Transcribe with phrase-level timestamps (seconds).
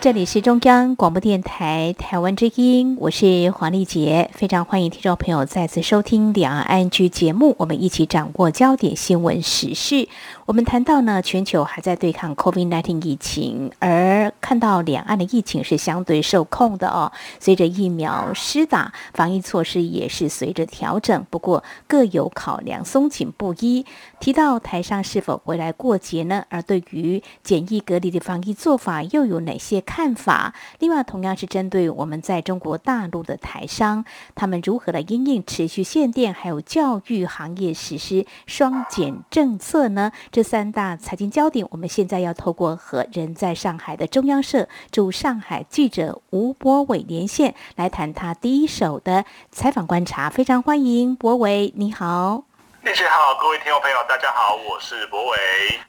[0.00, 10.08] 这里是中央广播电台台湾之音，我是黄丽杰，非常欢迎听众朋友再次收听两岸安居节目，我们一起掌握焦点新闻时事。
[10.46, 17.10] 我们谈到呢，全球还在对抗 COVID-19 疫情，而看到两岸的疫情是相对受控的哦。
[17.40, 23.84] 随着疫苗施打，防疫措施也是随着调整，不过各有考量，松紧不一。
[24.20, 26.44] 提到台上是否回来过节呢？
[26.50, 30.54] 而对于检疫隔离的防疫做法，又有哪些看法？
[30.80, 40.12] 另外，同样是针对我们在中国大陆的台商，他们如何来因应持续限电，还有教育行业实施双减政策呢？
[40.30, 50.28] 这三大财经焦点，我们现在要透过和人在上海的中央社驻上海记者吴博伟连线，来谈他第一手的采访观察。
[50.28, 52.47] 非常欢迎博伟，你好。
[52.84, 55.36] 谢谢好，各位听众朋友，大家好，我是博伟。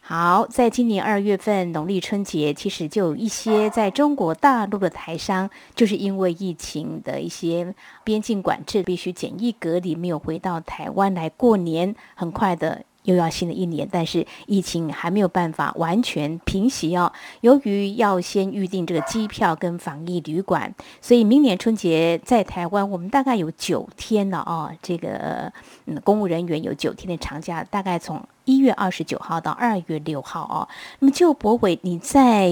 [0.02, 7.74] 好，在今年二月份农历春节，其实就有一些在中国大陆的台商，就是因为疫情的一些
[8.04, 12.84] 边境管制，必须检疫隔离，没有回到台湾来过年，很快的。
[13.04, 17.12] 又要新的一年，但是疫情还没有办法完全平息哦。
[17.42, 24.72] 由于要先预定这个机票跟防疫旅馆，所以明年春节在台湾，我们大概有九天了哦。
[24.82, 25.52] 这个
[25.86, 30.68] 嗯，公务人员有九天的长假，大概从一月二十九号到二月六号哦。
[31.00, 32.52] 那么就博伟，你在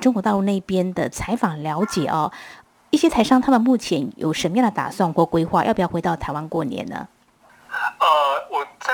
[0.00, 2.30] 中国大陆那边的采访了解哦，
[2.90, 5.64] 一些台商他们目前有什么样的打算或规划？
[5.64, 7.08] 要不要回到台湾过年呢？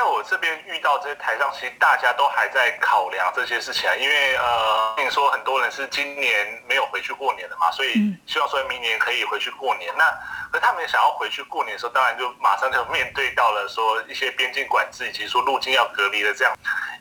[0.01, 3.95] 在我这边遇到这些台上，其实大家都还在考量这些事情啊。
[3.95, 7.93] 因为呃，听说很多人是今年没有回去过年的嘛，所以
[8.25, 9.95] 希望说明年可以回去过年。
[9.99, 10.05] 那
[10.51, 16.55] 可他们想要回去过年的时候，当然就马上就面对到了说一些边境管制以及说入境要隔离的这样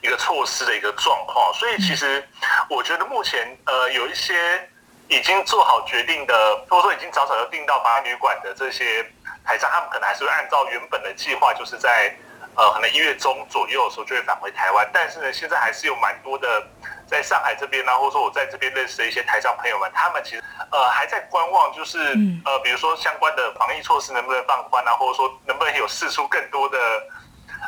[0.04, 1.54] 一个措施的一个状况。
[1.54, 2.28] 所以其实
[2.70, 4.70] 我觉得目前呃有一些
[5.08, 9.10] 已经做好决定的，或者说已经早早就订到防疫旅馆的这些。
[9.46, 12.16] 台上他们可能还是会按照原本的计划，就是在
[12.60, 14.86] 呃可能一月中左右的时候就会返回台湾。
[14.92, 16.62] 但是呢，现在还是有蛮多的
[17.08, 21.98] 在上海这边呢，或者说我在这边认识的一些台商朋友们，他们其实呃还在观望，就是
[22.44, 26.78] 呃比如说相关的防疫措施能不能放宽啊，或者说能不能有试出更多的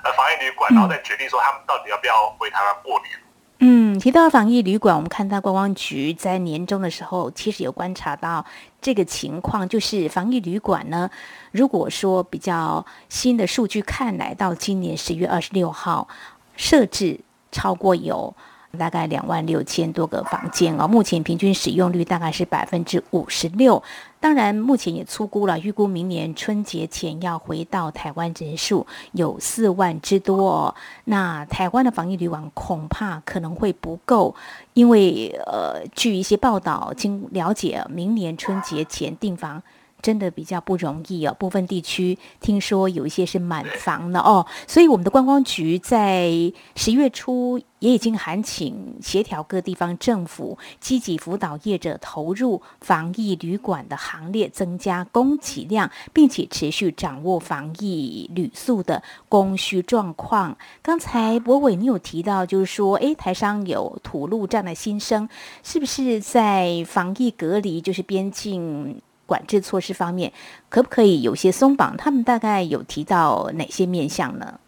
[0.04, 3.18] 呃防疫旅馆，然后再决定说他们到底要不要回台湾过年。
[3.64, 8.44] 嗯，提到防疫旅馆，我们看到观光局在年终的时候，其实有观察到
[8.82, 11.08] 这个情况，就是防疫旅馆呢，
[11.52, 16.08] 如果说比较新的数据看来，到今年十月二十六号
[16.56, 17.20] 设置
[17.52, 18.36] 超过有。
[18.78, 23.82] 大概两万六千多个房间哦，目前平均使用率大概是百分之五十六。
[24.20, 30.76] 当然，目前也粗估了，预估明年春节前要回到台湾人数有四万之多哦。
[31.06, 34.36] 那台湾的防疫旅馆恐怕可能会不够，
[34.74, 39.64] 因为呃，据一些报道，经了解，明年春节前订房。
[40.02, 46.32] 真的比较不容易哦，部分地区听说有一些是满房的哦，所以我们的观光局在
[46.76, 60.58] 十月初也已经函请协调各地方政府，积极辅导业者投入防疫旅馆的行列，增加供给量，并且持续掌握防疫旅宿的供需状况。
[60.84, 65.28] 刚才博伟你有提到，就是说，诶，台商有吐露这样的心声，
[65.64, 69.02] 是不是在防疫隔离，就是边境？
[69.32, 70.34] 管制措施方面，
[70.68, 71.96] 可不可以有些松绑？
[71.96, 74.60] 他们大概有提到哪些面向呢？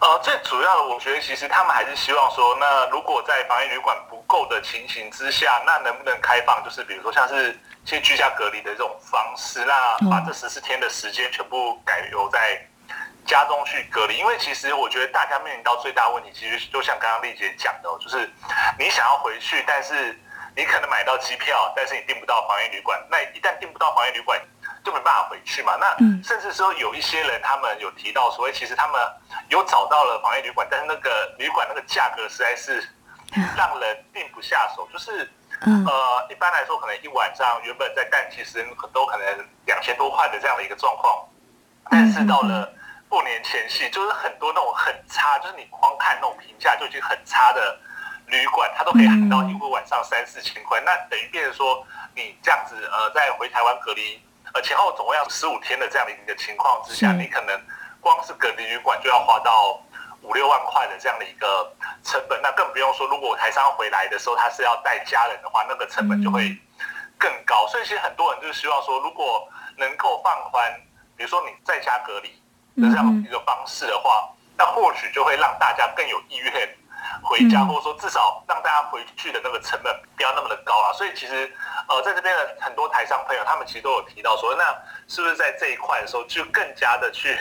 [0.00, 6.64] 呃，最主要的，我觉得其实他们还是希望说，那如果在防疫旅馆不够的情形之下，那能不能开放？
[6.64, 12.58] 就是比如说像是先居家隔离的这种方式，那把这十四天的时间全部改由在
[13.26, 14.16] 家中去隔离。
[14.16, 18.30] 因为其实我觉得大家面临到最大问题，其实就像刚刚丽姐讲的，就是
[18.78, 20.18] 你想要回去，但是。
[20.56, 23.00] 你可能买到机票，但是你订不到防疫旅馆。
[23.10, 24.40] 那一旦订不到防疫旅馆，
[24.84, 25.76] 就没办法回去嘛。
[25.76, 29.00] 那甚至说有一些人，他们有提到说，其实他们
[29.48, 32.86] 有找到了防疫旅馆，但是那个旅馆那个价格实在是
[33.56, 34.88] 让人定不下手。
[34.92, 35.30] 就是
[35.62, 41.26] 呃，一般来说，可能一晚上原本在淡季时间都可能两千多块的这样的一个状况，
[41.90, 42.72] 但是到了
[43.08, 47.78] 过年前夕，就是很多那种很差，就是你光看那种评价就已经很差的。
[48.30, 51.84] 旅馆他都可以喊到一个晚上三四千块，那等于变成说
[52.14, 54.22] 你这样子呃，在回台湾隔离
[54.54, 57.60] 呃前后总共要十五天的这样的一个情况之下，你可能
[58.00, 59.80] 光是隔离旅馆就要花到
[60.22, 61.72] 五六万块的这样的一个
[62.02, 66.56] 成本，那更不用说如果台商回来的时候他是要带家人的话，那个成本就会
[67.18, 67.66] 更高。
[67.66, 70.72] 所以其实很多人就是希望说，如果能够放宽，
[71.16, 72.28] 比如说你在家隔离
[72.82, 76.76] 的这样一个方式的话，那或许就会让大家更有意愿。
[77.22, 80.92] 回家，或者说至少让大家回去的那个成本不要那么的高啊。
[80.92, 81.50] 所以其实，
[81.88, 84.64] 呃，在这边的很多台商朋友，他们其实都有提到说，那
[85.08, 87.36] 是不是在这一块的时候，就更加的去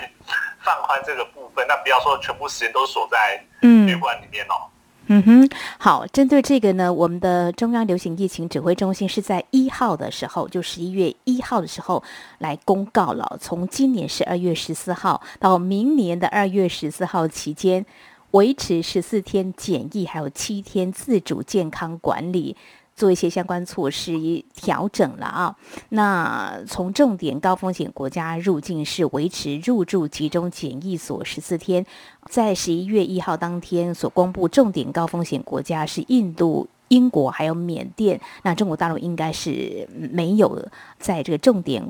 [0.62, 1.66] 放宽这个部分？
[1.68, 4.68] 那不要说全部时间都锁在旅馆里面哦。
[5.12, 5.50] 嗯哼，
[5.80, 12.04] 好，针对这个呢，我们的中央流行疫情指挥中心是在一号的时候，就十一月一号的时候
[12.38, 17.86] 来公告了，从今年十二月十四号到明年的二月十四号期间。
[18.32, 22.56] 维持十四天检疫，还有七天自主健康管理，
[22.96, 24.14] 做一些相关措施
[24.54, 25.56] 调整了啊。
[25.90, 31.84] 那从重点高风险国家入境是维持入住集中检疫所十四天，
[32.30, 38.22] 在十一月一号当天所公布重点高风险国家是印度、英国还有缅甸。
[38.44, 40.68] 那中国大陆应该是没有
[41.00, 41.84] 在这个重点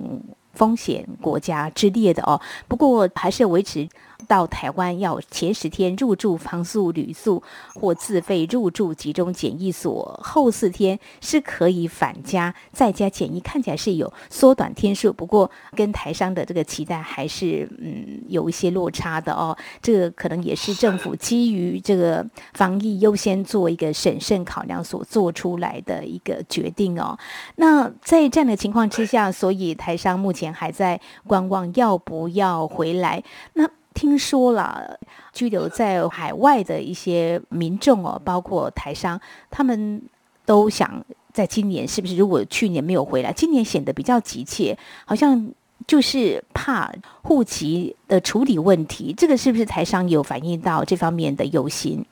[0.54, 2.40] 风险国家之列的哦。
[2.70, 3.90] 不过还是维持。
[4.28, 7.42] 到台湾要前十天入住房宿旅宿
[7.74, 19.58] 或自费入住集中检疫所，后四天是可以返家在家检疫，看起来是有缩短天数，不过跟台商的这个期待还是嗯有一些落差的哦。
[19.82, 27.18] 这个可能也是政府基于这个防疫优先做一个审慎考量所做出来的一个决定哦。
[27.56, 33.24] 那在这样的情况之下，所以台商目前还在观望要不要回来。
[33.54, 33.68] 那
[34.00, 34.98] 听说了，
[35.34, 39.20] 居留在海外的一些民众哦，包括台商，
[39.50, 40.02] 他们
[40.46, 41.04] 都想
[41.34, 42.16] 在今年是不是？
[42.16, 45.52] 如果去年没有回来，今年显得比较急切，好像
[45.86, 46.90] 就是怕
[47.24, 49.14] 户籍的处理问题。
[49.18, 52.06] 这个是不是台商有反映到这方面的忧心？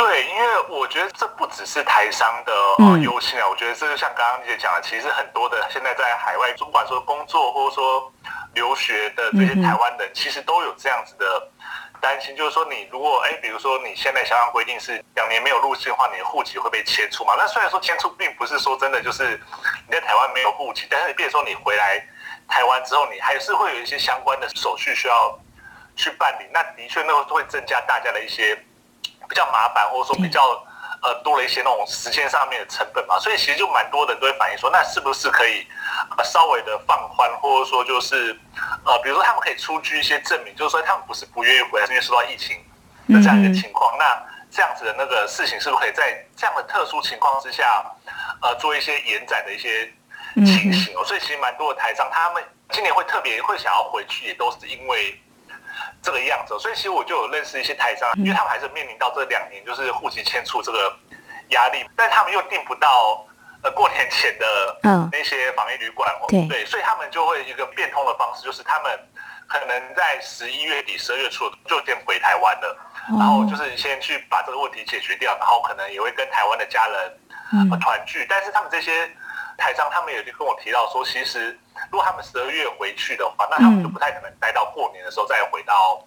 [0.00, 8.12] 对，因为我觉得这不只是台商的呃忧心啊，我觉得这就像刚刚姐讲的，其实很多的现在在海外，不管说工作或者说。
[8.52, 11.48] 留学的这些台湾人其实都有这样子的
[12.00, 17.36] 担心，就是说你如果哎，比如说你现在香港规定是两年没有入境的话，你的户籍会被迁出嘛？
[17.38, 19.40] 那虽然说迁出并不是说真的就是
[19.86, 22.04] 你在台湾没有户籍，但是比如说你回来
[22.48, 25.38] 台湾之后，你还是会有一些相关的手续需要
[25.94, 26.46] 去办理。
[26.52, 28.58] 那的确，那会增加大家的一些
[29.30, 30.42] 比较麻烦，或者说比较
[31.00, 33.18] 呃多了一些那种时间上面的成本嘛。
[33.18, 35.64] 所以其实就蛮多人都会反映说，那是不是可以？
[36.24, 38.38] 稍微的放宽，或者说就是，
[38.84, 42.56] 呃，比如说他们可以出具一些证明，就是说他们不是不愿意回来，是因为受到疫情
[43.08, 43.96] 的这样一个情况。
[43.98, 47.84] 那这样子的那个事情，是不是可以在这样的特殊情况之下，
[48.42, 49.90] 呃，做一些延展的一些
[50.36, 51.04] 情形哦？
[51.04, 55.18] 所以其实蛮多的台商，他们今年会特别会想要回去，也都是因为
[56.02, 56.58] 这个样子。
[56.58, 60.96] 所以其实我就有认识一些台商，因为他们还是面临到这两年就是户籍迁出这个
[61.50, 63.26] 压力，但他们又订不到。
[63.62, 64.80] 呃，过年前的
[65.12, 66.10] 那些防疫旅馆，
[66.48, 68.90] 对，所以他们就会一个变通的方式，就是他们
[69.46, 72.74] 可能在十一月底、十二月初就先回台湾了，
[73.18, 78.24] 然后就是先去把这个问题解决掉，然后可能也会跟台湾的家人团聚。
[78.30, 79.06] 但是他们这些
[79.58, 81.58] 台商，他们也就跟我提到说，其实
[81.90, 86.04] 如果他们十二月回去的话，那他们就不太可能待到过年的时候再回到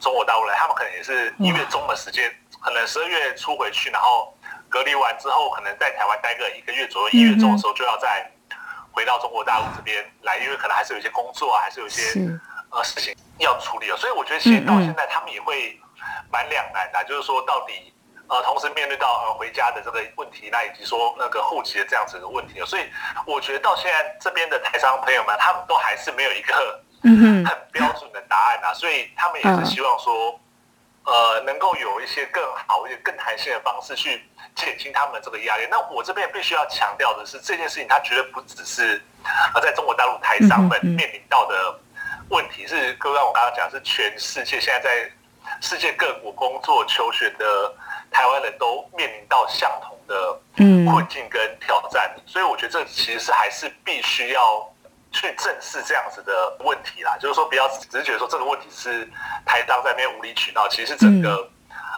[0.00, 4.34] 中国大陆来，他们可能也是一月中的时间，可能十二月初回去，然后。
[4.72, 8.24] 隔离完之后，可能在台湾待个一个月左右，一月中的时候就要再
[8.92, 12.20] 回到中国大陆这边来，因为可能还是有一些工作啊，还是有一些
[12.70, 13.96] 呃事情要处理哦。
[13.96, 15.76] 所以我觉得其实到现在他们也会
[16.30, 17.92] 蛮两难的，就是说到底
[18.30, 22.62] 呃同时面对到呃回家的这个问题，那以及说那个后期的这样子的问题。
[22.64, 22.82] 所以
[23.26, 30.40] 我觉得到现在这边的台商朋友们，他们都还是没有一个很标准的答案啊，所以他们也是希望说。
[31.02, 34.22] 呃，能够有一些更好、一些更弹性的方式去
[34.54, 35.66] 减轻他们这个压力。
[35.68, 39.02] 那我这边必须要强调的是，这件事情它绝对不只是
[39.54, 41.80] 呃在中国大陆台商们面临到的
[42.28, 45.10] 问题，是刚刚我刚刚讲是全世界现在在
[45.62, 47.74] 世界各国工作求学的
[48.10, 50.38] 台湾人都面临到相同的
[50.90, 52.14] 困境跟挑战。
[52.26, 54.68] 所以我觉得这其实是还是必须要。
[55.12, 59.04] 去正视这样子的问题啦，就是说不要只是觉得说这个问题是
[59.44, 61.30] 台当在那边无理取闹，其实是整个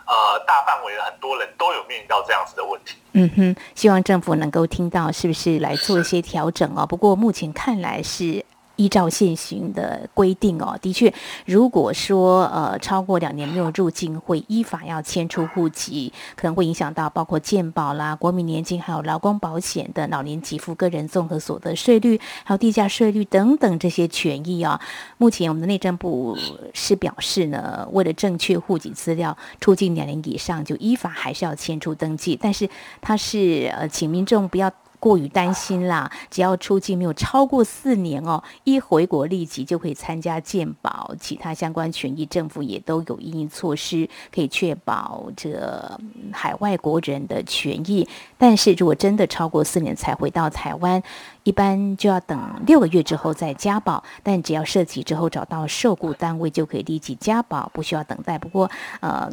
[0.07, 2.97] 呃大范围的很多人都有面临到这样子的问题。
[3.13, 6.87] 嗯哼，希望政府能够听到，是不是来做一些调整哦？
[6.87, 8.43] 不过目前看来是。
[8.77, 11.13] 依照现行的规定哦，的确，
[11.45, 24.81] 如果说呃超过两年没有入境，会依法要迁出户籍，可能会影响到包括健保啦、国民年金还有劳工保险的老年给付、个人综合所得税率还有地价税率等等这些权益啊。
[25.19, 26.37] 目前我们的内政部
[26.73, 32.69] 是表示呢，为了正确户籍资料，出境两年以上就依法还是要迁出登记，但是
[33.01, 34.73] 他是呃请民众不要。
[35.03, 36.09] 过于担心啦。
[36.31, 45.99] 只要出境没有超过四年哦，一回国立即就可以参加健保，其他相关权益政府也都有应措施，可以确保这
[46.31, 48.07] 海外国人的权益。
[48.39, 51.03] 但是如果真的超过四年才回到台湾，
[51.45, 58.39] 一般就要等六个月之后再加保，但只要涉及之后找到受雇单位就可以立即加保，不需要等待。
[58.39, 58.71] 不过，
[59.01, 59.29] 呃，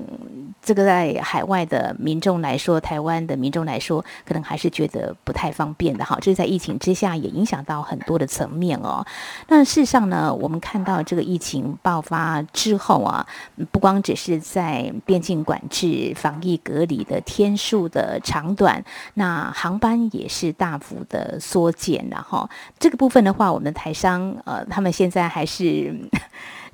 [0.62, 6.18] 这个在海外的民众来说，台湾的民众来说，可能还是觉得不太方便的哈。
[6.20, 9.06] 这是在疫情之下也影响到很多的层面哦。
[9.48, 13.25] 那事实上呢，我们看到这个疫情爆发之后啊，
[13.72, 21.99] 不光只是在边境管制、防疫隔离的天数的长短，那航班也是大幅的缩减。
[22.10, 25.94] 然后这个部分的话，我们的台商呃，他们现在还是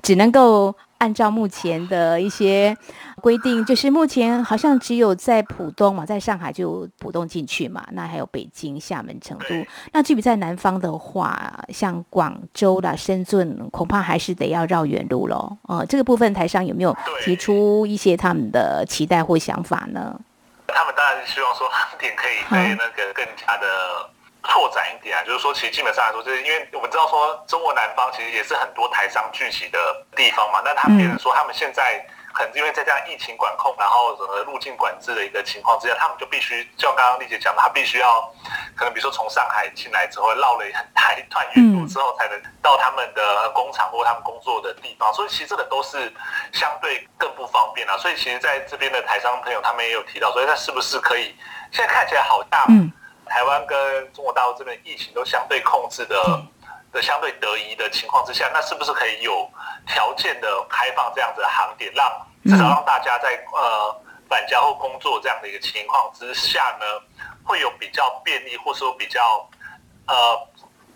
[0.02, 2.76] 只能够按照目前的一些
[3.20, 9.46] 规定，就是目前好像只有在浦东嘛，在上海就浦东进去嘛，那还有北京、厦门、成都。
[9.92, 15.56] 那至于在南方的话，像广州啦、深圳，恐怕还是得要绕远路喽。
[15.68, 20.18] 呃，这个部分台商有没有提出一些他们的期待或想法呢？
[20.68, 23.66] 他们当然是希望说 航点可以在那个更加的。
[24.48, 29.78] 拓展一点啊，就是说，其实基本上来说，就是因为我们知道说，中国南方其实也是很多台商聚集的
[30.14, 30.60] 地方嘛。
[30.64, 38.20] 那他们别人说，他们现在很因为在这样疫情管控，然后整个入境管制的一个情况之下，他们就必须，就像刚刚丽姐讲的，他必须要
[38.74, 45.12] 可能比如说从上海进来之后，绕了很大一段远路之后，才能到他们的工厂或他们工作的地方。
[45.14, 46.12] 所以其实这个都是
[46.52, 47.96] 相对更不方便啊。
[47.98, 51.34] 所以其实在这边的台商朋友，他们也有提到，所以那是不是可以？
[51.72, 52.66] 现在看起来好大。
[53.26, 56.42] 台湾跟中国大陆这边疫情都相对控制的
[56.92, 59.50] 的相对得宜的情况之下，那是不是可以有
[59.86, 62.10] 条件的开放这样子的航点，让
[62.44, 66.86] 至少让大家在呃返家或工作这样的一个情况之下呢，
[67.44, 69.48] 会有比较便利，或者说比较
[70.06, 70.14] 呃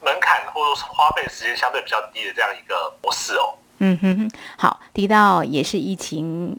[0.01, 3.55] 门槛或者说是花费时间相对比较低的这样一个模式哦。
[3.79, 6.59] 嗯哼哼，好，提到也是疫情。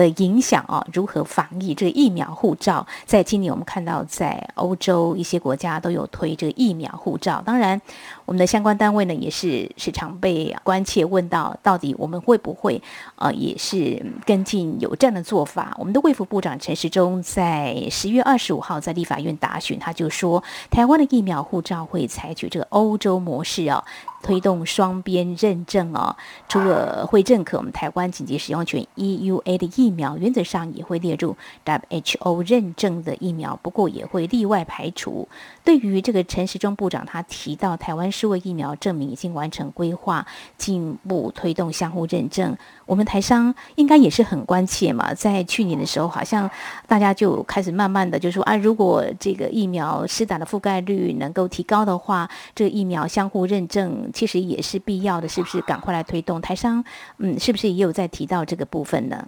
[0.00, 1.74] 的影响啊，如何防疫？
[1.74, 7.42] 这个疫苗护照，在今年我们看到，在欧洲一些国家都有推这个疫苗护照。
[7.44, 7.80] 当然，
[8.24, 12.82] 我们的相关单位呢，也是时常被关切问到，到底我们会不会
[13.16, 15.76] 呃，也是跟进有这样的做法？
[15.78, 23.84] 我们的卫福部长陈时中在十月二十五号在立法院答询，他就说，台湾的疫苗护照会采取这个欧洲模式啊。
[24.22, 26.16] 推动双边认证哦，
[26.48, 35.28] 除了会认可我们台湾紧急使用权 EUA 的疫苗，原则上也会列入 WHO 认证的疫苗，不过也会例外排除。
[35.70, 40.26] 对于这个陈时中部长，他提到台湾数位疫苗证明已经完成规划，
[40.58, 42.56] 进一步推动相互认证。
[42.86, 46.50] 我们台商应该也是很关切嘛，在去年的时候，好像
[46.88, 55.60] 大家就开始慢慢的就说啊，如果这个疫苗施打的覆盖率能够提高的话，这个疫苗相互认证其实也是必要的，是不是？
[55.60, 56.84] 赶快来推动台商，
[57.18, 59.24] 嗯，是不是也有在提到这个部分呢？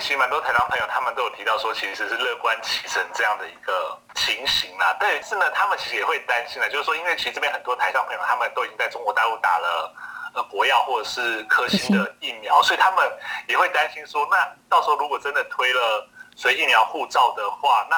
[0.00, 4.96] 其实蛮多台商朋友他们都有提到说，其实是乐观其成这样的一个情形啦。
[4.98, 9.94] 但是呢，他们其实也会担心的，就是说，因为其实这边很多台商朋友他们都已经在中国大陆打了
[10.34, 13.06] 呃国药或者是科兴的疫苗，所以他们
[13.46, 14.36] 也会担心说，那
[14.68, 17.96] 到时候如果真的推了所以疫苗护照的话，那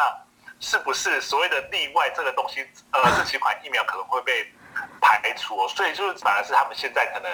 [0.59, 4.45] 是不是所谓的例外这个东西，呃，这几款疫苗可能会被
[5.01, 5.69] 排除？
[5.69, 7.31] 所以就是反而是他们现在可能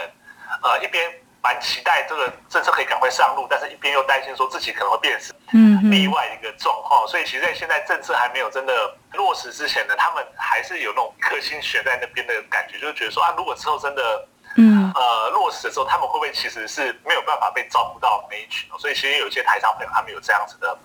[0.63, 1.11] 呃一边。
[1.43, 14.27] 蛮期待这个政策可以赶快上路，但是一边又担心说自己可能会变成例外一个状况，所以其实在现在政策还没有真的落实之前呢，他们还是有那种一颗心悬在那边的感觉，就是觉得说啊，如果之后真的。
[14.61, 18.69] 嗯，呃，落实的时候，他们会不会其实是没有办法被照顾到那一群？
[18.77, 20.77] 所以其实有一些台商朋友，他们有这样子的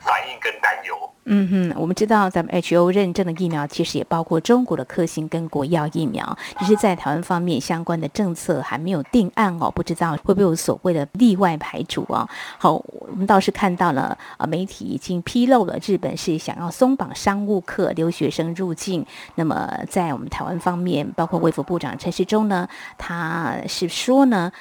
[0.00, 0.94] 反应跟担忧。
[1.26, 12.28] 嗯哼，我们知道咱们 H O 认证的疫苗，其实也包括中国的科兴跟国药疫苗，只是在台湾方面相关的政策还没有定案哦，不知道会不会有所谓的例外排除啊？
[12.58, 19.06] 好，我们倒是看到了，呃，媒体已经披露了，日本是想要松绑商务客留学生入境。
[19.36, 23.13] 那么在我们台湾方面，包括卫福部长陈时中呢，他。
[23.14, 24.52] 啊是说呢。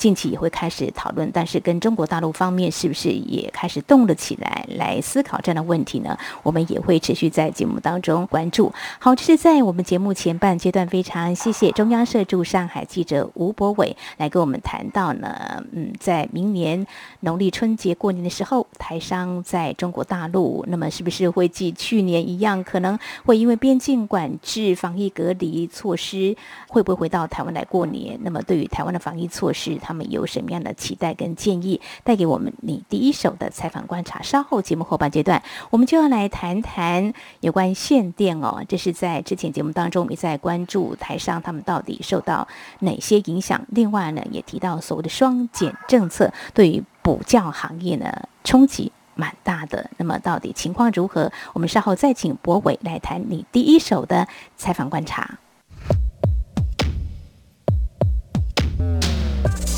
[0.00, 6.16] 近期也会开始讨论，但是跟中国大陆方面是不是也开始动了起来，来思考这样的问题呢？
[6.42, 8.72] 我们也会持续在节目当中关注。
[8.98, 15.62] 好，这是在我们节目前半阶段，非常谢谢中央社驻上海记者吴博伟来跟我们谈到呢。
[15.72, 16.86] 嗯，在明年
[17.20, 26.34] 农历春节过年的时候，台商在中国大陆，那么是不是会继去年一样，可能会因为边境管制、防疫隔离措施，
[26.68, 28.18] 会不会回到台湾来过年？
[28.22, 34.22] 那么对于台湾的防疫措施，他他们有什么样的期待跟建议，带给我们你第一手的采访观察。
[34.22, 42.46] 稍后节目后半阶段，我们就要来谈谈有关限电哦，这是在之前节目当中也在关注台商他们到底受到
[42.78, 43.60] 哪些影响。
[43.70, 48.92] 另外呢，也提到所谓的双减政策对于补教行业呢冲击。
[49.16, 51.30] 蛮大的，那么到底情况如何？
[51.52, 55.38] 我们稍后再请博伟来谈你第一手的采访观察。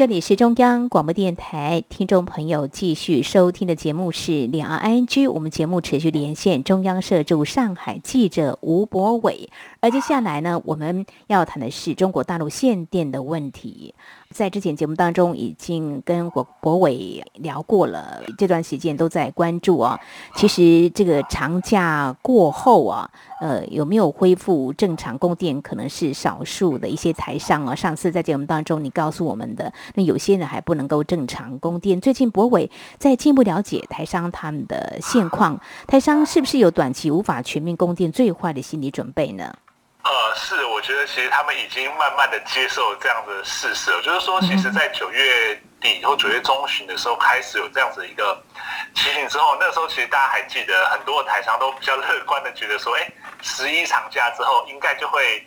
[0.00, 5.28] 这里是中央广播电台，听众朋友继续收听的节目是两岸 I N G。
[5.28, 13.94] 我们节目持续连线中央社驻上海记者吴博伟，而接下来呢，我们要谈的是中国大陆限电的问题。
[14.34, 19.98] 在之前节目当中，已经跟国国伟聊过了，这段时间都在关注啊。
[20.36, 23.10] 其实这个长假过后啊，
[23.40, 27.74] 呃，有没有恢复正常供电，可能是少数的一些台商啊。
[27.74, 32.00] 上次在节目当中你告诉我们的，那有些人还不能够正常供电。
[32.00, 39.52] 最近博伟在进一步了解台商他们的现况，台商是不是有短期无法全面供电最坏的心理准备呢？
[40.10, 48.36] 呃，是，我觉得其实他们已经慢慢的接受这样的事实了，就是说，其实，在九月底或九月中旬的时候，开始有这样子一个
[48.92, 53.08] 情形之后，那时候其实大家还记得，很多台商都比较 乐观的觉得说，哎，
[53.40, 55.46] 十一长假之后应该就会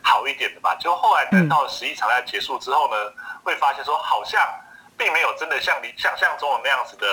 [0.00, 0.76] 好一点的吧。
[0.76, 2.96] 就后来等到十一长假结束之后呢，
[3.42, 4.40] 会发现说，好像
[4.96, 7.06] 并没有真的像你想象中的那样子的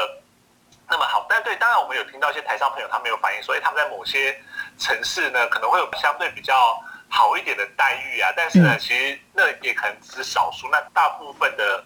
[0.88, 1.26] 那么好。
[1.28, 4.40] 但对，当然我们有听到一些台商朋友，他们有反映说，哎，他们在某些
[4.78, 6.80] 城市呢，可能会有相对比较
[7.14, 10.70] 好一点的待遇啊，但是呢，其实那也可能只是少数。
[10.72, 11.84] 那大部分的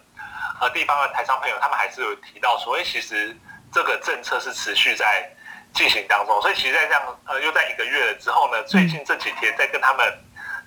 [0.60, 3.36] 呃地方的台商朋友，他们还是有提到说，哎，其实
[3.72, 5.28] 这个政策是持续在
[5.74, 6.40] 进行当中。
[6.40, 10.06] 所以，其实，在这样呃又在一个月了之后呢，最近这几天在跟他们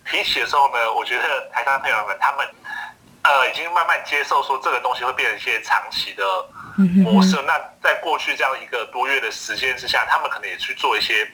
[0.06, 2.46] 提起的时候呢，我觉得台商朋友们他们
[3.24, 6.24] 呃已经慢慢接受说，这个东西会变成一些长期的
[7.02, 7.42] 模式。
[7.48, 11.26] 那在过去这样一个多月的时间之下，他们可能也去做一些。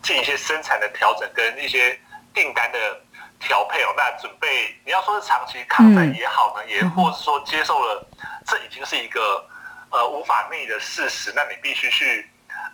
[0.00, 1.98] 进一些生产的调整跟一些
[2.38, 2.78] 订单的
[3.40, 8.06] 调配哦，那准备你要说是长期抗战也好呢，也或是说接受了
[8.46, 9.44] 这已经是一个
[9.90, 12.30] 呃无法逆的事实，那你必须去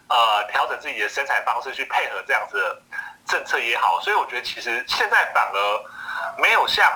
[0.08, 2.82] 呃调整自己的生产方式去配合这样子的
[3.26, 6.92] 政策也好，所以我觉得其实现在反而没有像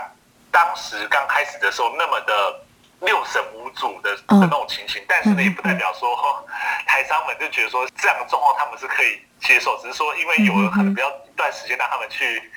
[0.52, 2.60] 当时刚开始的时候那么的
[3.00, 6.46] 六神无主的的那种情形，但是呢也不代表说
[6.86, 9.22] 台商们就觉得说这样的状况他们是可以。
[9.40, 12.50] 接受，只是说，因为有了可能比较一段时间让他们去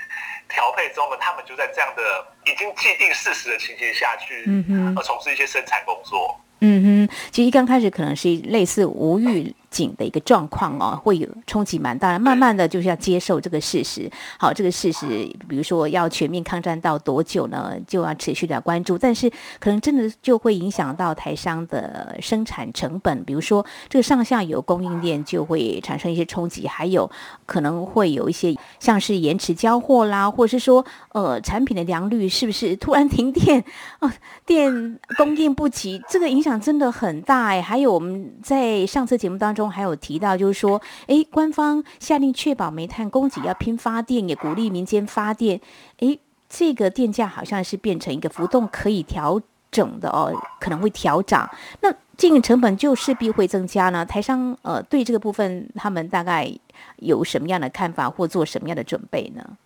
[0.51, 2.01] 调配之后呢，他们就在这样的
[2.45, 6.39] 已经既定事实的情形下去，嗯哼，而，从事一些生产工作。
[6.59, 12.19] 嗯哼，其实刚开始可能是类似无预警的一个状况哦，会有冲击蛮大。
[12.19, 14.07] 慢慢的就是要接受这个事实。
[14.37, 15.07] 好，这个事实，
[15.49, 17.75] 比如说要全面抗战到多久呢？
[17.87, 18.95] 就要持续的关注。
[18.95, 19.27] 但是
[19.59, 27.09] 可能真的就会影响到台商的生产成本，比如说这个上下游供应链就会产生一些冲击，还有
[27.47, 33.63] 可能会有一些像是延迟交货啦，或者是说呃产品的良率是不是突然停电
[33.99, 34.13] 啊，
[34.45, 36.51] 电供应不齐，这个影响。
[36.61, 45.61] 真的很大哎，还有我们在上次节目当中中还有提到，就是说，哎，官方下令确保煤炭供给要拼发电，也鼓励民间发电，
[45.99, 46.17] 哎，
[46.49, 51.49] 这个电价好像是变成一个浮动可以调整的哦，可能会调涨，
[51.81, 54.05] 那经营成本就势必会增加呢。
[54.05, 56.51] 台商呃，对这个部分他们大概
[56.97, 59.57] 有什么样的看法，或做什么样的准备呢？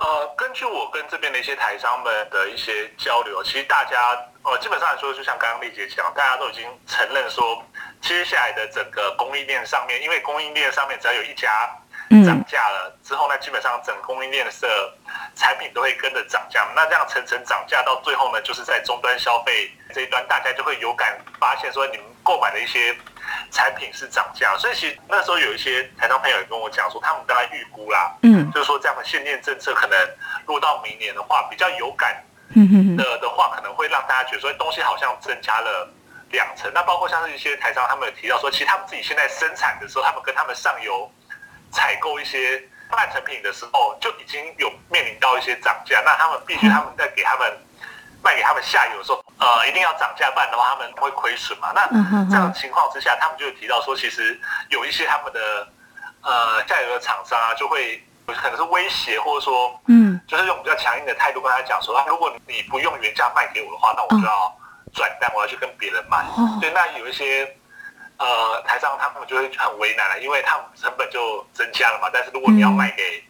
[0.00, 7.62] 呃，根据我跟这边的一些台商们的一些交流，其实大家呃基本上来说，就像刚刚丽姐讲，大家都已经承认说，
[8.04, 11.68] 接下来的整个供应链上面，因为供应链上面只要有一家
[12.24, 14.52] 涨价了之后呢，基本上整供应链的
[15.34, 16.64] 产品都会跟着涨价。
[16.76, 22.94] 那这样层层涨价到最后呢，就是在终端消费这一端，大家就会有感发现说，你们购买的一些。
[23.50, 29.98] 产品是涨价，所以其实那时候有一些台商朋友也跟我讲说，他们大概预估啦，嗯，就是说这样的限电政策可能
[30.46, 32.22] 落到明年的话，比较有感
[32.54, 35.88] 的的话，可能会让大家觉得说东西好像增加了
[36.34, 36.70] 两成。
[36.74, 41.10] 那包括像是一些台商，他们有提到说，其实他们自己现在生产的时候，他们跟他们上游
[41.72, 47.50] 采购一些半成品的时候，就已经有面临到一些涨价，那他们必须他们在给他们
[48.22, 51.72] 卖给他们下游的时候，呃，呃，一定要涨价，不然的话他们会亏损嘛。
[51.74, 51.86] 那
[52.28, 55.68] 这样的情况之下，他们就提到说，其实有一些他们的
[56.22, 64.56] 呃下游的厂商啊，就会可能是威胁，或者说，嗯，就是用比较强硬的态度跟他讲说，啊，如果你不用原价卖给我的话，那我就要
[64.94, 66.24] 转单，我要去跟别人买。
[66.60, 67.56] 对，那有一些
[68.16, 72.08] 呃台商他们就会很为难了，因为他们成本就增加了嘛。
[72.12, 73.22] 但是如果你要卖给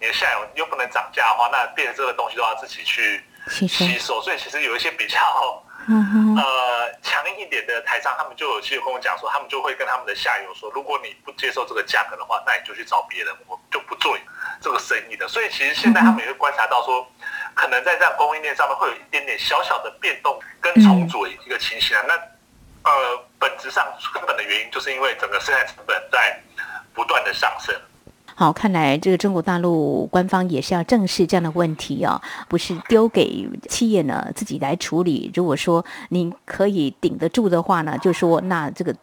[0.00, 3.22] 你的下游，又不能涨价的话，那变成这个东西都要自己去。
[3.48, 5.18] 吸收，所以其实有一些比较
[5.88, 14.16] 呃强硬一点的台商，他们就有去跟我讲说，他们就会跟他们的下游说，如果你不接受这个价格的话，那你就去找别人，我就不做
[14.60, 15.26] 这个生意的。
[15.26, 17.10] 所以其实现在他们也会观察到说，
[17.54, 22.02] 可能在这样供应链上面会有一点点小小的变动跟重组一个情形啊。
[22.08, 22.14] 那
[22.82, 22.90] 呃，
[23.38, 26.40] 本质上根本的原因就是因为整个生产成本在
[26.94, 27.74] 不断的上升。
[28.34, 35.30] 好，看来这个中国大陆官方也是要正视这样的问题啊，不是丢给企业呢自己来处理。
[35.34, 38.94] 如果说您可以顶得住的话呢，就说那这个。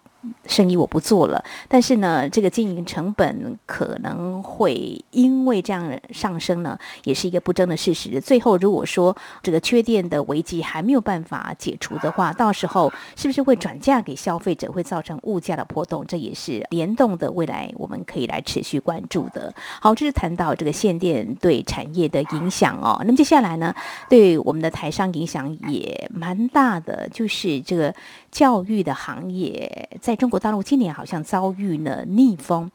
[0.46, 8.20] 生意我不做了，但是呢，这个经营成本可能会因为这样上升呢，也是一个不争的事实。
[8.22, 16.06] 最后，如果说这个缺电的危机还没有办法解除的话，到时候是不是会转嫁给消费者，会造成物价的波动？
[16.08, 19.54] 这也是联动的未来，我们可以来持续关注的。
[19.82, 23.02] 好，这是谈到这个限电对产业的影响哦。
[23.06, 23.74] 那么接下来呢，
[24.10, 27.94] 对我们的台商影响也蛮大的，就是这个。
[28.38, 32.70] 教育的行业在中国大陆今年好像遭遇了逆风，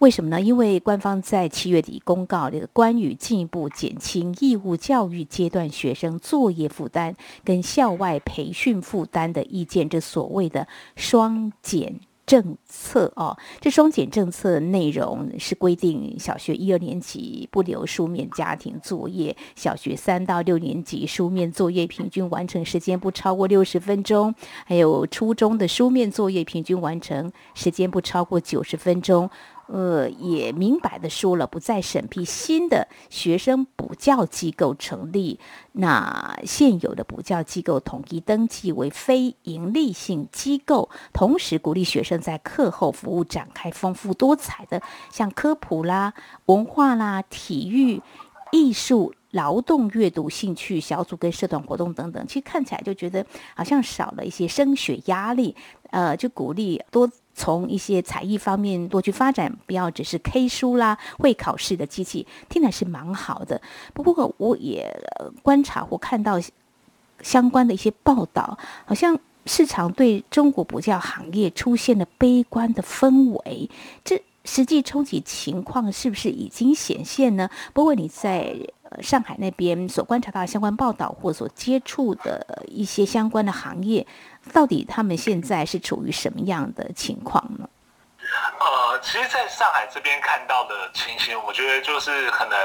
[0.00, 0.38] 为什么呢？
[0.38, 11.98] 因为官方在七月底公告这个关于进一步减轻义务教育阶段学生作业负担跟校外培训负担的意见，这所谓的双减。
[12.24, 29.28] 政策哦，这双减政策内容是规定小学一二年级不留书面家庭作业，小学三到六年级书面作业平均完成时间不超过六十分钟，还有初中的书面作业平均完成时间不超过九十分钟。
[29.68, 35.38] 呃，也明白的说了，不再审批新的学生补教机构成立，
[35.72, 46.12] 那现有的补教机构统一登记为非营利性机构，同时鼓励学生在课后服务展开丰富多彩的，像科普啦、
[46.46, 48.02] 文化啦、体育、
[48.50, 52.26] 艺术、劳动、阅读、兴趣小组跟社团活动等等。
[52.26, 55.56] 其实看起来就觉得好像少了一些升学压力，
[55.90, 57.10] 呃，就鼓励多。
[57.34, 63.60] 从一些才艺方面多去发展，不要只是 K 书啦、会考试的机器，听来是蛮好的。
[63.94, 64.94] 不过我也
[65.42, 66.38] 观察或看到
[67.22, 73.70] 相关的一些报道，好像市场对中国补教行业出现了悲观的氛围。
[74.04, 77.48] 这实际冲击情况是不是已经显现呢？
[77.72, 78.56] 不过你在
[79.00, 84.06] 上海那边所观察到的相关报道或所接触的一些相关的行业。
[84.52, 87.68] 到底他们现在是处于什么样的情况呢？
[88.58, 92.58] 呃，其实，在上海这边看到的情形，我觉得就是可能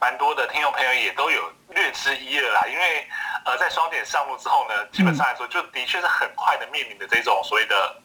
[0.00, 2.66] 蛮多的听众朋友也都有略知一二啦。
[2.66, 3.06] 因为
[3.44, 7.96] 呃，在双减上路之后呢，基本上来说，就的确是很快的面临的这种所谓的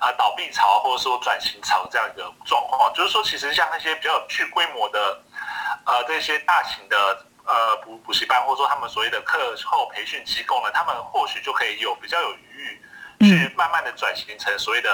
[0.00, 2.92] 啊倒闭潮或者说转型潮这样一个状况。
[2.92, 5.20] 就是说，其实像那些比较去规模的
[5.84, 7.24] 呃这些大型的。
[7.48, 12.28] 呃，补补习班或者说他们所谓的课后培训机构呢，他们或许就可以有比较有，
[13.20, 14.90] 去慢慢的转型成所谓的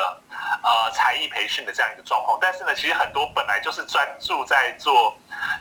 [0.63, 2.39] 呃才艺培训的这样一个状况。
[2.41, 5.17] 但是呢，其实很多本来就是专注在做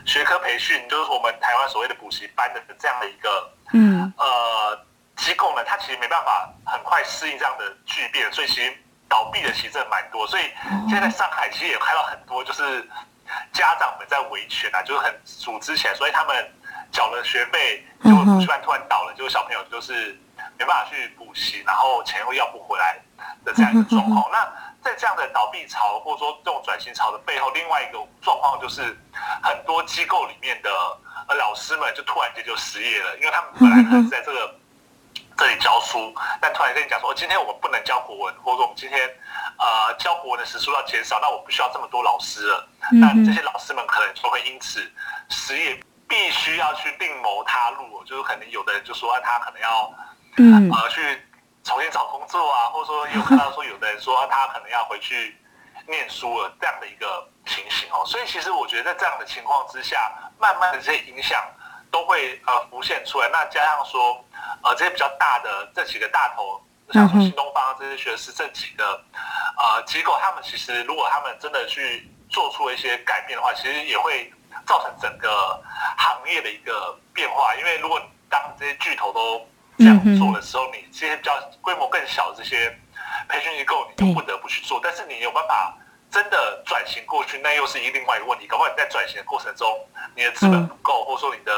[0.06, 4.84] 学科培训，就是我们台湾所谓的补习班的这样的一个嗯呃
[5.16, 8.76] 机构呢，它其实没办法很快适应这样的巨变，所以其实
[9.08, 10.26] 倒闭的其实蛮多。
[10.26, 10.44] 所以
[10.88, 12.88] 现在上海其实也看到很多就是
[13.52, 16.50] 家长们在维权啊，就是很组织起来，所以他们。
[16.92, 20.16] 缴了学费，就补习班突然倒了，就小朋友就是
[20.58, 22.98] 没办法去补习，然后钱又要不回来
[23.44, 24.24] 的这样一个状况。
[24.30, 24.46] 那
[24.82, 28.82] 在这样的倒闭潮或者说这种转型潮的背后，另外一个状况就是
[29.42, 30.70] 很多机构里面的
[31.28, 34.54] 呃老师们就突然间就失业了，因为他们本来可能在这个
[35.36, 39.08] 这里教书，但突然跟你讲说，今天我们不能教国文，或者说我们今天
[39.58, 42.68] 呃教国文的时数要减少，那我不需要这么多老师了。
[42.92, 44.80] 那这些老师们可能就会因此
[45.28, 45.80] 失业。
[46.06, 49.90] 必须要去另谋他路，就是可能有的人就说他可能要，
[50.36, 51.22] 嗯，呃，去
[51.62, 55.36] 重新找工作啊，或者说有看到说有的人说他可能要回去
[55.86, 58.04] 念书了这样的一个情形哦。
[58.06, 61.42] 所以其实我觉得在这样的情况之下，慢慢的这些影响
[61.90, 63.28] 都会呃浮现出来。
[63.32, 64.24] 那加上说
[64.62, 69.02] 呃这些比较大的这几个大头，像说新东方这些学士这几个
[69.56, 74.32] 呃机构，他们其实如果他们真的去做出了一些改变的话，其实也会。
[74.66, 75.62] 造成整个
[75.98, 79.46] 行业的一个变化，因为如果当这些巨头都
[79.78, 82.76] 这样做的时候，你这些比较规模更小的这些
[83.28, 84.80] 培训机构，你就不得不去做。
[84.82, 85.76] 但是你有办法
[86.10, 88.46] 真的转型过去，那又是一另外一个问题。
[88.46, 89.66] 搞不好你在转型的过程中，
[90.14, 91.52] 你的资本不够，或者说你的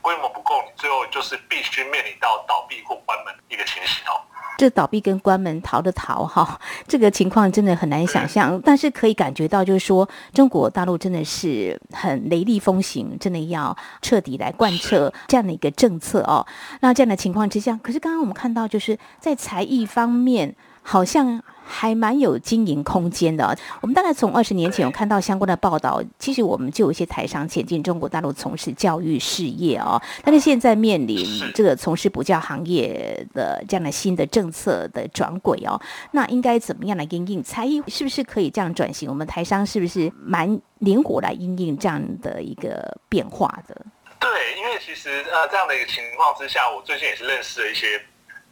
[0.00, 4.22] 规模不够，你最后就是必须面临到倒闭或关门一个情形哦。
[4.58, 8.60] 这倒闭跟关门逃的逃哈， 这个情况真的很难想象。
[8.62, 16.46] 但是可以感觉到，就是说中国大陆真的是很雷厉风行，真的要彻底来贯彻这样的一个政策哦。
[16.80, 21.42] 那这样的情况之下，可是刚刚我们看到，就是在才艺方面好像。
[21.68, 23.56] 还蛮有经营空间的。
[23.82, 30.00] 我们大概从二十年前有看到相关的报道，其实我们就有一些台商前进中国大陆从事教育事业哦。
[30.24, 35.78] 但是现在面临这个从事补教行业的这样的新的政策的转轨哦，
[36.12, 37.42] 那应该怎么样来应应？
[37.42, 39.08] 才艺是不是可以这样转型？
[39.08, 43.76] 我们台商是不是蛮灵活来应应这样的一个变化的？
[44.18, 48.00] 对，因为其实呃这样的一个情况之下，我最近也是认识了一些。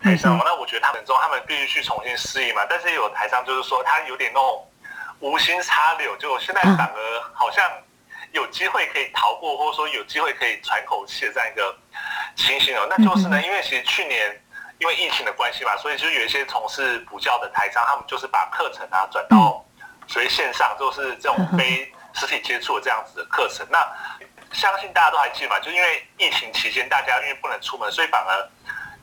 [0.02, 2.66] 台商嘛，那我觉得他们中，他们必须去重新适应嘛。
[2.68, 4.68] 但是有台商就是说，他有点那种
[5.20, 7.64] 无心插柳，就现在反而好像
[8.32, 11.74] 有机会可以逃过，或者说有机会可以喘口气的这样一个
[12.36, 12.86] 情形哦。
[12.90, 14.38] 那就是呢，因为其实去年
[14.78, 19.64] 因为疫情的关系嘛，所以就有一些从事补教的台商，他们就是把课程啊转到
[20.06, 23.66] 所谓线上，就是这种非实体接触的这样子的课程。
[23.70, 23.78] 那
[24.52, 28.50] 相信大家都还记得嘛，就因为疫情期间大家因为不能出门，所以反而。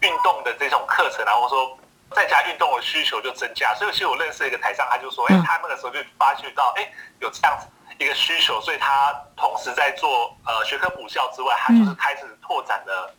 [0.03, 1.77] 运动的这种课程啊，或者说
[2.11, 7.65] 在家运动的需求就增加，所以其实我认识一个台上，他就说，哎，他那个时候就发觉到，哎，有这样子
[7.97, 13.15] 一个需求，所以他同时在做呃学科补校之外，他就是开始拓展了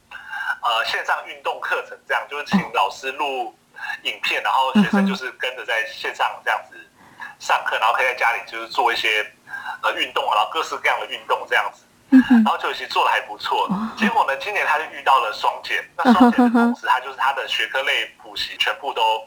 [0.62, 3.57] 呃线上运动课程，这样就是请老师录
[4.03, 6.77] 影片，然后学生就是跟着在线上这样子
[7.40, 9.27] 上课，然后可以在家里就是做一些
[9.83, 11.85] 呃运动，然后各式各样的运动这样子。
[12.29, 19.27] 然后就其实做的还不错，结果呢，今年他就遇到了双减，那双减的同时，他就是他的学科类补习全部都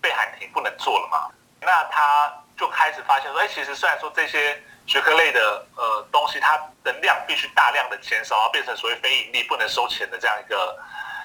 [0.00, 1.28] 被喊停，不能做了嘛。
[1.60, 10.76] 那他就开始发现说，哎，其实虽然说这些学科类的呃东西，它的量必须大量的减少，然后变成所谓非盈利、不能收钱的这样一个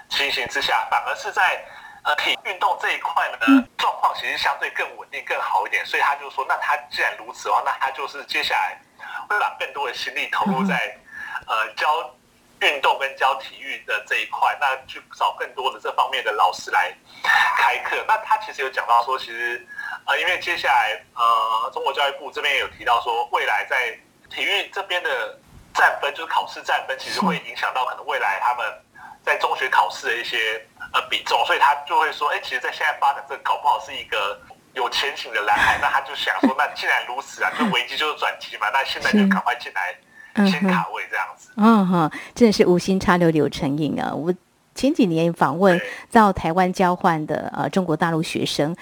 [0.09, 1.63] 情形之下，反而是在
[2.03, 3.37] 呃体育运动这一块呢，
[3.77, 5.85] 状况其实相对更稳定、更好一点。
[5.85, 8.77] 所以他就说，那他既然如此的话，那他就是接下来。
[9.27, 10.97] 会把更多的心力投入在，
[11.47, 12.15] 呃，教
[12.61, 16.91] 运动跟教体育的这一块，那去找更多的这方面的老师来
[17.57, 18.03] 开课。
[18.07, 19.65] 那他其实有讲到说，其实，
[20.05, 23.97] 呃，因为接下来，呃，中国教育部这边也有提到说，未来在
[24.29, 25.37] 体育这边的
[25.73, 28.65] 占分，就是考试占分，其实会影响到可能未来他们
[29.23, 34.39] 在中学考试的一些呃比重，所以他就会说，哎，其实，在现在发展这搞不好是一个。
[34.77, 41.49] 有前景的蓝海，那他就想说，那既然如此啊，就危机就是转机嘛，那现在就赶快进来，先卡位这样子。
[41.57, 44.13] 嗯哼，真的是无心插柳柳成荫啊！
[44.13, 44.33] 我
[44.75, 48.75] 前几年访问到台湾交换的呃中国大陆学生，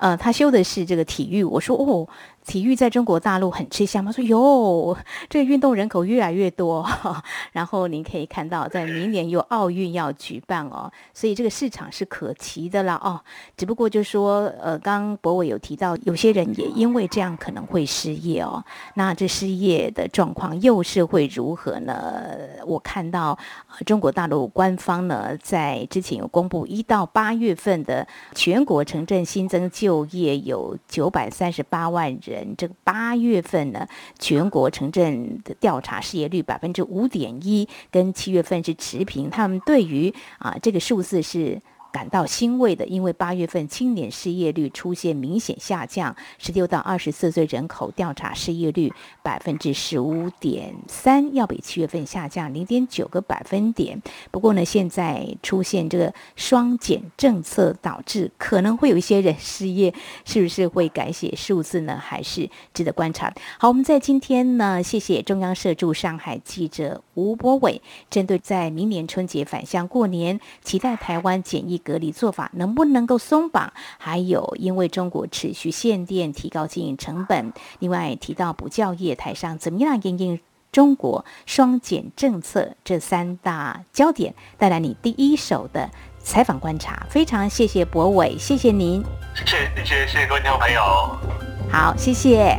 [0.00, 2.08] 呃，他修的是这个体育，我说哦。
[2.46, 4.12] 体育在中国大陆很吃香吗？
[4.12, 4.96] 说哟，
[5.30, 6.86] 这个运动人口越来越多，
[7.52, 13.18] 然后您可以看到，在明年有奥运要举办哦，所以这个市场是可期的啦哦。
[13.56, 18.62] 只不过就说，呃，刚博伟有提到，有些人也因为这样可能会失业哦。
[18.94, 22.24] 那这失业的状况又是会如何呢？
[22.66, 23.38] 我看到
[23.86, 32.33] 中国大陆官方呢，在之前有公布，一到八月份的全国城镇新增就业有九百三十八万人。
[32.56, 33.86] 这个八月份呢，
[34.18, 39.28] 全国城镇的调查失业率百分之五点一，跟七月份是持平。
[39.28, 41.60] 他们对于啊这个数字是。
[41.94, 54.02] 感到欣慰的，因为八月份青年失业率出现明显下降，十六到二十四岁人口调查失业率百分之十五点三，要比七月份下降零点九个百分点。
[54.32, 61.96] 不过呢，现在出现这个双减政策，导致可能会有一些人失业，是不是会改写数字呢？
[61.96, 63.32] 还是值得观察。
[63.56, 67.80] 好，我们在今天呢，谢谢中央社驻上海记者吴博伟，
[68.10, 71.80] 针对在明年春节返乡过年，期待台湾检疫。
[71.84, 73.72] 隔离做法能不能够松绑？
[73.98, 77.52] 还有，因为中国持续限电，提高经营成本。
[77.78, 80.40] 另外提到补教业台上怎么样应应
[80.72, 87.06] 中国双减政策这三大焦点，带来你第一手的采访观察。
[87.08, 89.04] 非常谢谢博伟，谢谢您，
[89.36, 90.80] 谢谢谢谢谢谢各位听众朋友。
[91.70, 92.58] 好，谢谢。